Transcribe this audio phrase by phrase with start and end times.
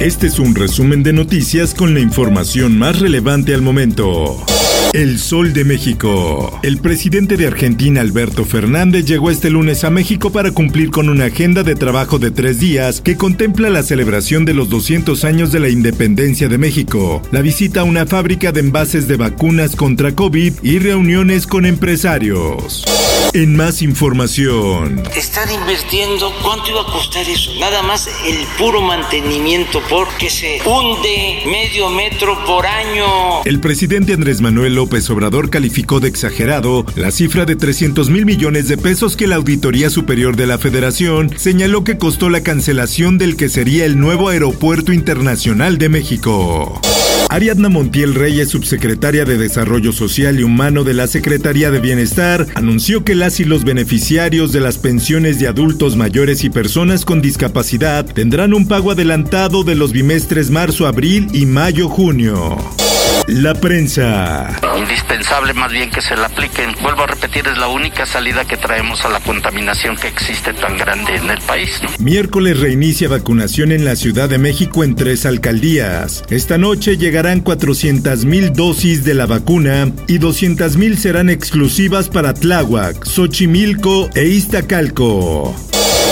[0.00, 4.36] Este es un resumen de noticias con la información más relevante al momento.
[4.92, 6.60] El Sol de México.
[6.62, 11.24] El presidente de Argentina, Alberto Fernández, llegó este lunes a México para cumplir con una
[11.24, 15.58] agenda de trabajo de tres días que contempla la celebración de los 200 años de
[15.58, 20.62] la independencia de México, la visita a una fábrica de envases de vacunas contra COVID
[20.62, 22.84] y reuniones con empresarios.
[23.34, 25.02] En más información.
[25.14, 27.50] Están invirtiendo, ¿cuánto iba a costar eso?
[27.60, 33.44] Nada más el puro mantenimiento porque se hunde medio metro por año.
[33.44, 38.66] El presidente Andrés Manuel López Obrador calificó de exagerado la cifra de 300 mil millones
[38.66, 43.36] de pesos que la Auditoría Superior de la Federación señaló que costó la cancelación del
[43.36, 46.80] que sería el nuevo Aeropuerto Internacional de México.
[47.30, 53.04] Ariadna Montiel Reyes, subsecretaria de Desarrollo Social y Humano de la Secretaría de Bienestar, anunció
[53.04, 58.06] que las y los beneficiarios de las pensiones de adultos mayores y personas con discapacidad
[58.06, 62.56] tendrán un pago adelantado de los bimestres marzo, abril y mayo-junio.
[63.28, 64.58] La prensa.
[64.78, 66.74] Indispensable más bien que se la apliquen.
[66.80, 70.78] Vuelvo a repetir, es la única salida que traemos a la contaminación que existe tan
[70.78, 71.78] grande en el país.
[71.98, 76.24] Miércoles reinicia vacunación en la Ciudad de México en tres alcaldías.
[76.30, 82.32] Esta noche llegarán 400 mil dosis de la vacuna y 200 mil serán exclusivas para
[82.32, 85.54] Tláhuac, Xochimilco e Iztacalco.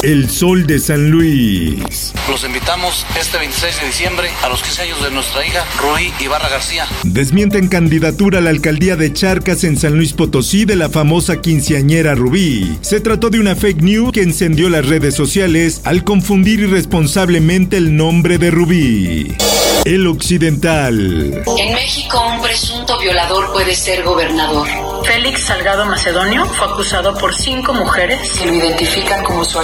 [0.00, 2.12] El Sol de San Luis.
[2.28, 6.48] Los invitamos este 26 de diciembre a los 15 años de nuestra hija, Rui Ibarra
[6.48, 6.86] García.
[7.04, 12.14] Desmienten candidatura a la alcaldía de Charcas en San Luis Potosí de la famosa quinceañera
[12.14, 12.78] Rubí.
[12.80, 17.96] Se trató de una fake news que encendió las redes sociales al confundir irresponsablemente el
[17.96, 19.36] nombre de Rubí.
[19.84, 21.42] El Occidental.
[21.58, 24.68] En México un presunto violador puede ser gobernador.
[25.04, 29.58] Félix Salgado Macedonio fue acusado por cinco mujeres que lo identifican como su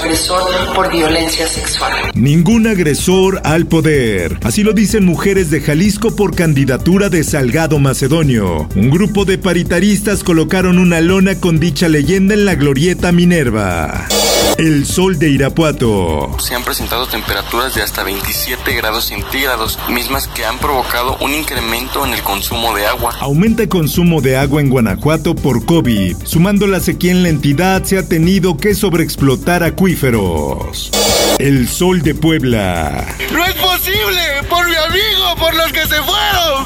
[0.75, 1.93] por violencia sexual.
[2.15, 4.39] Ningún agresor al poder.
[4.43, 8.69] Así lo dicen mujeres de Jalisco por candidatura de Salgado Macedonio.
[8.75, 14.09] Un grupo de paritaristas colocaron una lona con dicha leyenda en la glorieta Minerva.
[14.57, 16.37] El sol de Irapuato.
[16.41, 22.05] Se han presentado temperaturas de hasta 27 grados centígrados, mismas que han provocado un incremento
[22.07, 23.15] en el consumo de agua.
[23.21, 26.17] Aumenta el consumo de agua en Guanajuato por COVID.
[26.25, 30.91] Sumando la sequía en la entidad, se ha tenido que sobreexplotar acuíferos.
[31.39, 33.07] El sol de Puebla.
[33.33, 34.43] ¡No es posible!
[34.49, 35.37] ¡Por mi amigo!
[35.39, 36.65] ¡Por los que se fueron!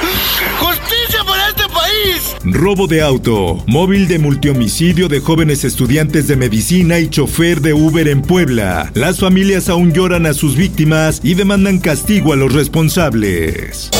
[0.61, 1.62] ¡Justicia para este
[2.45, 3.63] Robo de auto.
[3.67, 8.91] Móvil de multihomicidio de jóvenes estudiantes de medicina y chofer de Uber en Puebla.
[8.95, 13.91] Las familias aún lloran a sus víctimas y demandan castigo a los responsables.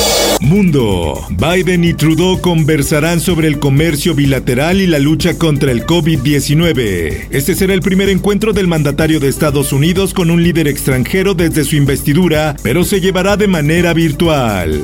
[0.41, 1.25] Mundo.
[1.29, 7.27] Biden y Trudeau conversarán sobre el comercio bilateral y la lucha contra el COVID-19.
[7.29, 11.63] Este será el primer encuentro del mandatario de Estados Unidos con un líder extranjero desde
[11.63, 14.81] su investidura, pero se llevará de manera virtual.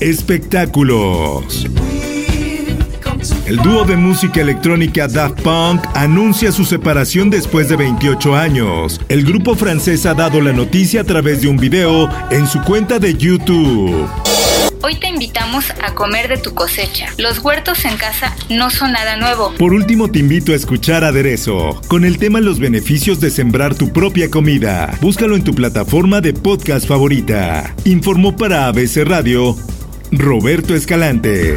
[0.00, 1.66] Espectáculos.
[3.46, 8.98] El dúo de música electrónica Daft Punk anuncia su separación después de 28 años.
[9.10, 12.98] El grupo francés ha dado la noticia a través de un video en su cuenta
[12.98, 14.08] de YouTube.
[14.82, 17.08] Hoy te invitamos a comer de tu cosecha.
[17.18, 19.52] Los huertos en casa no son nada nuevo.
[19.58, 23.92] Por último, te invito a escuchar Aderezo, con el tema Los beneficios de sembrar tu
[23.92, 24.96] propia comida.
[25.02, 27.74] Búscalo en tu plataforma de podcast favorita.
[27.84, 29.54] Informó para ABC Radio
[30.10, 31.56] Roberto Escalante.